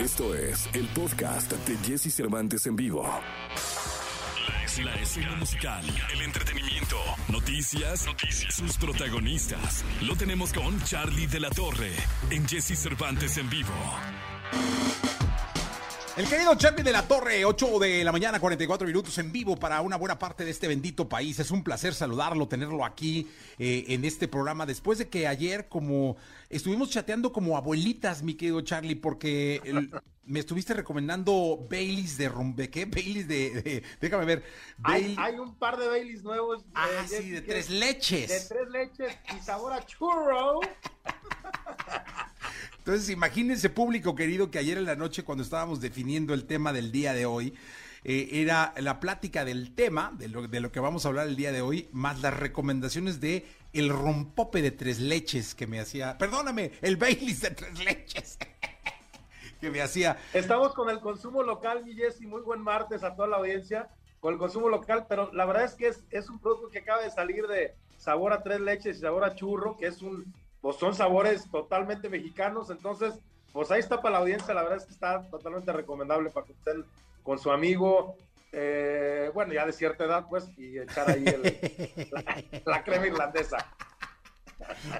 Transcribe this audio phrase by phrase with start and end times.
[0.00, 3.06] Esto es el podcast de Jesse Cervantes en vivo.
[4.82, 5.84] La escena, musical,
[6.14, 6.96] el entretenimiento,
[7.28, 9.84] noticias, noticias, sus protagonistas.
[10.00, 11.92] Lo tenemos con Charlie de la Torre
[12.30, 13.74] en Jesse Cervantes en vivo.
[16.20, 19.80] El querido Charlie de la Torre, 8 de la mañana, 44 minutos en vivo para
[19.80, 21.38] una buena parte de este bendito país.
[21.38, 23.26] Es un placer saludarlo, tenerlo aquí
[23.58, 24.66] eh, en este programa.
[24.66, 26.18] Después de que ayer, como
[26.50, 29.90] estuvimos chateando como abuelitas, mi querido Charlie, porque el-
[30.26, 32.84] me estuviste recomendando Baileys de rompe, ¿qué?
[32.84, 34.44] Baileys de, de- déjame ver.
[34.82, 36.66] Hay, un par de Baileys nuevos.
[36.74, 38.28] ah, sí, de tres es leches.
[38.28, 40.60] De tres leches y sabor a churro.
[42.90, 46.90] Entonces, imagínense, público querido, que ayer en la noche, cuando estábamos definiendo el tema del
[46.90, 47.54] día de hoy,
[48.02, 51.60] eh, era la plática del tema, de lo, que vamos a hablar el día de
[51.60, 56.96] hoy, más las recomendaciones de el rompope de tres leches que me hacía, perdóname, el
[56.96, 58.38] Baileys de tres leches
[59.60, 60.18] que me hacía.
[60.34, 62.26] Estamos con el consumo local, mi Jessy.
[62.26, 63.88] Muy buen martes a toda la audiencia
[64.18, 67.02] con el consumo local, pero la verdad es que es, es un producto que acaba
[67.02, 70.76] de salir de sabor a tres leches y sabor a churro, que es un, pues
[70.76, 72.70] son sabores totalmente mexicanos.
[72.70, 73.14] Entonces,
[73.52, 74.54] pues ahí está para la audiencia.
[74.54, 76.84] La verdad es que está totalmente recomendable para que estén
[77.22, 78.16] con su amigo,
[78.52, 83.58] eh, bueno, ya de cierta edad, pues, y echar ahí el- la, la crema irlandesa.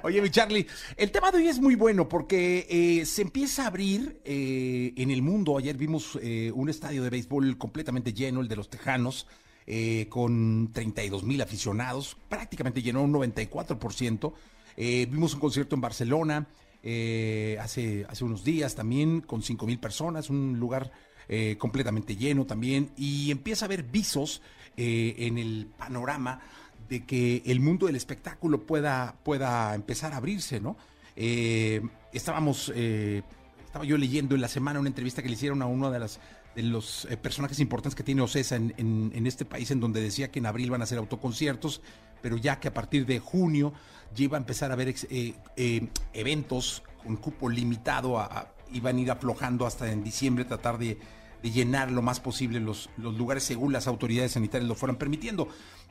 [0.03, 0.67] Oye, mi Charlie,
[0.97, 5.11] el tema de hoy es muy bueno porque eh, se empieza a abrir eh, en
[5.11, 5.59] el mundo.
[5.59, 9.27] Ayer vimos eh, un estadio de béisbol completamente lleno, el de los Tejanos,
[9.67, 14.33] eh, con 32 mil aficionados, prácticamente llenó un 94%.
[14.83, 16.47] Eh, vimos un concierto en Barcelona
[16.83, 20.91] eh, hace, hace unos días también, con 5 mil personas, un lugar
[21.29, 22.91] eh, completamente lleno también.
[22.97, 24.41] Y empieza a haber visos
[24.77, 26.41] en el panorama
[26.89, 30.79] de que el mundo del espectáculo pueda, pueda empezar a abrirse, ¿no?
[31.15, 35.99] Estábamos, estaba yo leyendo en la semana una entrevista que le hicieron a uno de
[35.99, 36.19] las
[36.55, 40.01] de los eh, personajes importantes que tiene Ocesa en, en- en este país, en donde
[40.01, 41.81] decía que en abril van a hacer autoconciertos,
[42.23, 43.73] pero ya que a partir de junio
[44.15, 49.01] ya iba a empezar a haber eh, eh, eventos con cupo limitado, a- iban a
[49.01, 50.99] ir aflojando hasta en diciembre, tratar de,
[51.43, 55.49] de llenar lo más posible los, los lugares según las autoridades sanitarias lo fueran permitiendo.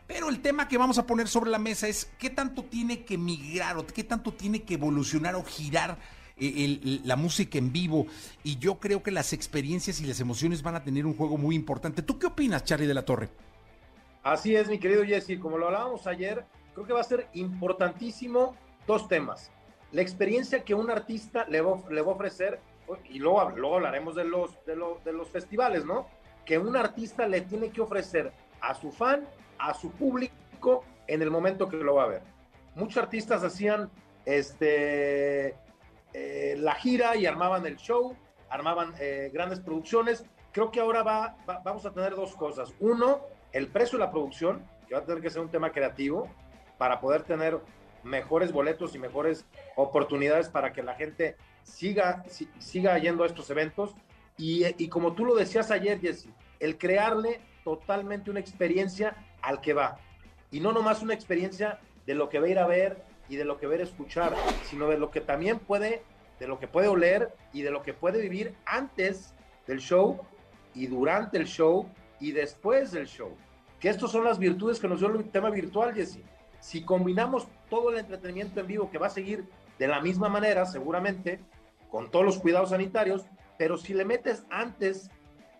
[0.08, 3.18] Pero el tema que vamos a poner sobre la mesa es qué tanto tiene que
[3.18, 6.00] migrar o qué tanto tiene que evolucionar o girar
[6.40, 8.08] la música en vivo.
[8.44, 11.56] Y yo creo que las experiencias y las emociones van a tener un juego muy
[11.56, 12.02] importante.
[12.02, 13.30] ¿Tú qué opinas, Charlie de la Torre?
[14.24, 15.40] Así es, mi querido Jesse.
[15.40, 18.56] Como lo hablábamos ayer, creo que va a ser importantísimo
[18.86, 19.52] dos temas.
[19.92, 22.60] La experiencia que un artista le va, le va a ofrecer,
[23.10, 26.08] y luego, luego hablaremos de los, de, los, de los festivales, ¿no?
[26.46, 31.32] Que un artista le tiene que ofrecer a su fan, a su público, en el
[31.32, 32.22] momento que lo va a ver.
[32.76, 33.90] Muchos artistas hacían
[34.26, 35.56] este,
[36.14, 38.16] eh, la gira y armaban el show,
[38.50, 40.26] armaban eh, grandes producciones.
[40.52, 42.74] Creo que ahora va, va- vamos a tener dos cosas.
[42.80, 43.22] Uno,
[43.52, 46.30] el precio de la producción, que va a tener que ser un tema creativo
[46.78, 47.60] para poder tener
[48.04, 53.50] mejores boletos y mejores oportunidades para que la gente siga, si- siga yendo a estos
[53.50, 53.94] eventos.
[54.38, 59.74] Y, y como tú lo decías ayer, Jesse, el crearle totalmente una experiencia al que
[59.74, 59.98] va.
[60.50, 63.46] Y no nomás una experiencia de lo que va a ir a ver y de
[63.46, 64.36] lo que a escuchar,
[64.70, 66.04] sino de lo que también puede,
[66.40, 69.34] de lo que puede oler y de lo que puede vivir antes
[69.68, 70.20] del show
[70.74, 71.88] y durante el show
[72.20, 73.32] y después del show.
[73.80, 76.20] Que estas son las virtudes que nos dio el tema virtual, Jesse.
[76.60, 79.48] Si combinamos todo el entretenimiento en vivo, que va a seguir
[79.78, 81.40] de la misma manera, seguramente,
[81.90, 83.26] con todos los cuidados sanitarios,
[83.58, 85.10] pero si le metes antes,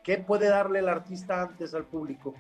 [0.04, 2.34] ¿qué puede darle el artista antes al público?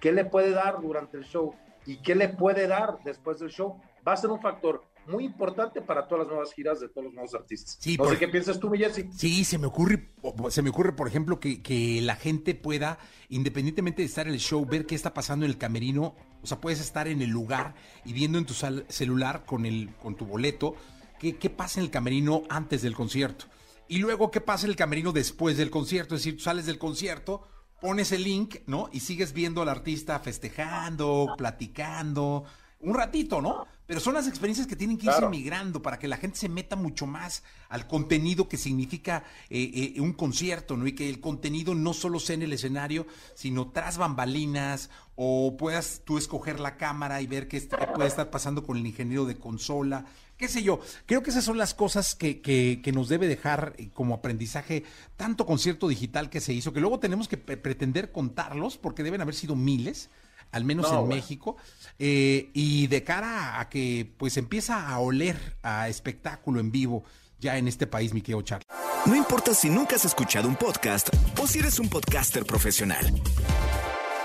[0.00, 1.54] ¿Qué le puede dar durante el show?
[1.86, 3.80] ¿Y qué le puede dar después del show?
[4.06, 7.14] Va a ser un factor muy importante para todas las nuevas giras de todos los
[7.14, 7.76] nuevos artistas.
[7.80, 9.06] Sí, no por- sé qué piensas tú, Jesse.
[9.16, 10.10] Sí, se me ocurre,
[10.50, 12.98] se me ocurre, por ejemplo, que, que la gente pueda,
[13.28, 16.16] independientemente de estar en el show, ver qué está pasando en el camerino.
[16.42, 17.74] O sea, puedes estar en el lugar
[18.04, 20.74] y viendo en tu celular con el, con tu boleto,
[21.20, 23.44] qué, qué pasa en el camerino antes del concierto.
[23.88, 26.16] Y luego qué pasa en el camerino después del concierto.
[26.16, 27.42] Es decir, tú sales del concierto,
[27.80, 28.88] pones el link, ¿no?
[28.92, 32.44] Y sigues viendo al artista festejando, platicando,
[32.80, 33.66] un ratito, ¿no?
[33.86, 36.74] Pero son las experiencias que tienen que irse migrando para que la gente se meta
[36.74, 40.86] mucho más al contenido que significa eh, eh, un concierto, ¿no?
[40.88, 46.02] Y que el contenido no solo sea en el escenario, sino tras bambalinas, o puedas
[46.04, 47.60] tú escoger la cámara y ver qué,
[47.94, 50.04] puede estar pasando con el ingeniero de consola,
[50.36, 50.80] qué sé yo.
[51.06, 54.82] Creo que esas son las cosas que, que- que nos debe dejar eh, como aprendizaje
[55.16, 59.20] tanto concierto digital que se hizo, que luego tenemos que pre- pretender contarlos, porque deben
[59.20, 60.10] haber sido miles
[60.52, 61.14] al menos No, en bueno.
[61.16, 61.56] México,
[61.98, 67.04] eh, y de cara a que pues empieza a oler a espectáculo en vivo
[67.38, 68.66] ya en este país, mi querido Charlie.
[69.06, 71.08] No importa si nunca has escuchado un podcast
[71.40, 73.12] o si eres un podcaster profesional.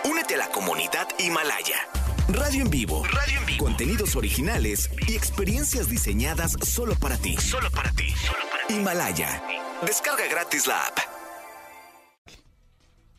[0.09, 1.77] Únete a la comunidad Himalaya.
[2.29, 3.03] Radio en vivo.
[3.05, 3.65] Radio en vivo.
[3.65, 7.35] Contenidos originales y experiencias diseñadas solo para ti.
[7.37, 8.13] Solo para ti.
[8.69, 9.43] Himalaya.
[9.85, 10.97] Descarga gratis la app.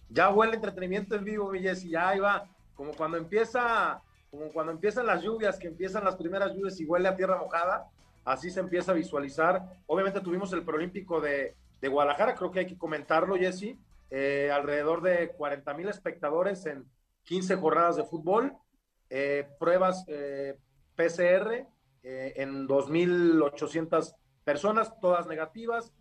[0.09, 1.91] Ya huele entretenimiento en vivo, mi Jessy.
[1.91, 2.49] Ya ahí va.
[2.75, 7.09] Como cuando empieza, como cuando empiezan las lluvias, que empiezan las primeras lluvias y huele
[7.09, 7.91] a tierra mojada
[8.25, 9.63] así se empieza a visualizar.
[9.87, 13.77] Obviamente tuvimos el Prolímpico de, de Guadalajara, creo que hay que comentarlo, Jesse,
[14.11, 16.85] eh, alrededor de 40 mil espectadores en
[17.25, 18.57] 15 jornadas de fútbol,
[19.11, 20.57] eh, pruebas eh,
[20.97, 21.67] PCR
[22.05, 25.93] en 2.800 personas, todas negativas,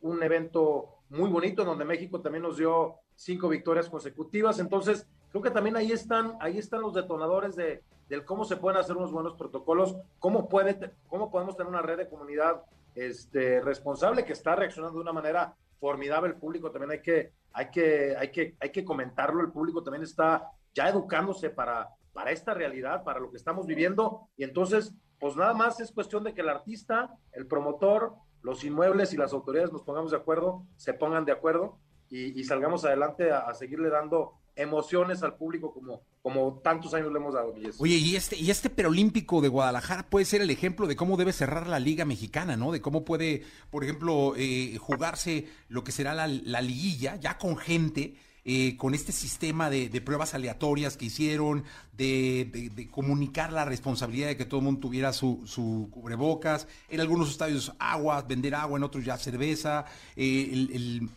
[0.00, 5.50] un evento muy bonito donde México también nos dio cinco victorias consecutivas, entonces creo que
[5.50, 9.34] también ahí están, ahí están los detonadores de, del cómo se pueden hacer unos buenos
[9.34, 12.62] protocolos, cómo, puede, cómo podemos tener una red de comunidad
[12.94, 16.30] este, responsable que está reaccionando de una manera formidable.
[16.30, 19.40] El público también hay que, hay que, hay que, hay que comentarlo.
[19.40, 24.28] El público también está ya educándose para, para esta realidad, para lo que estamos viviendo.
[24.36, 29.12] Y entonces, pues nada más es cuestión de que el artista, el promotor, los inmuebles
[29.12, 31.78] y las autoridades nos pongamos de acuerdo, se pongan de acuerdo
[32.08, 37.34] y, salgamos adelante a, seguirle dando emociones al público como, como tantos años le hemos
[37.34, 37.54] dado.
[37.78, 41.32] Oye, y este, y este perolímpico de Guadalajara puede ser el ejemplo de cómo debe
[41.32, 42.72] cerrar la liga mexicana, ¿no?
[42.72, 48.14] De cómo puede, por ejemplo, eh, jugarse lo que será la, liguilla, ya con gente.
[48.46, 51.62] Eh, con este sistema de, pruebas aleatorias que hicieron,
[51.92, 57.30] de, comunicar la responsabilidad de que todo el mundo tuviera su, su cubrebocas, en algunos
[57.30, 59.84] estadios agua, vender agua, en otros ya cerveza,
[60.16, 61.10] eh, el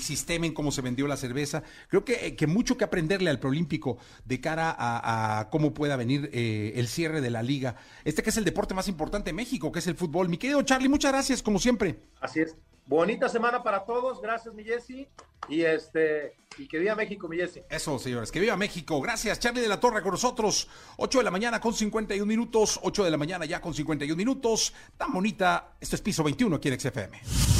[0.00, 1.62] sistema en cómo se vendió la cerveza.
[1.88, 6.72] Creo que, que mucho que aprenderle al Prolímpico de cara a, cómo pueda venir eh,
[6.76, 7.76] el cierre de la liga.
[8.04, 10.28] Este que es el deporte más importante de México, que es el fútbol.
[10.28, 11.98] Mi querido Charlie, muchas gracias, como siempre.
[12.20, 12.56] Así es.
[12.86, 14.20] Bonita semana para todos.
[14.20, 15.06] Gracias, mi Jesse.
[15.48, 17.62] Y este, y que viva México, mi Jesse.
[17.70, 19.00] Eso, señores, que viva México.
[19.00, 20.68] Gracias, Charlie de la Torre con nosotros.
[20.96, 22.80] 8 de la mañana con 51 minutos.
[22.82, 24.74] 8 de la mañana ya con 51 minutos.
[24.96, 25.74] Tan bonita.
[25.80, 27.59] Esto es piso 21 aquí en XFM.